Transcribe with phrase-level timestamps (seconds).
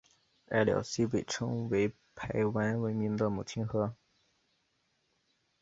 [0.47, 3.95] 隘寮溪被称为排湾文明的母亲河。